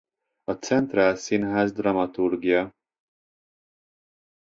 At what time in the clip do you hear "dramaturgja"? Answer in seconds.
1.73-2.73